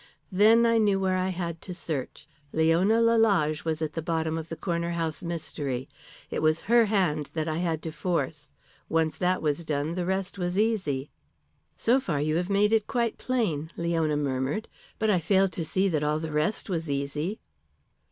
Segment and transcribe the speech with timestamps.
[0.31, 2.27] Then I knew where I had to search.
[2.51, 5.87] Leona Lalage was at the bottom of the Corner House mystery.
[6.31, 8.49] It was her hand that I had to force.
[8.89, 11.11] Once that was done the rest was easy."
[11.77, 14.67] "So far you have made it quite plain," Leona murmured,
[14.97, 17.39] "but I fail to see that all the rest was easy."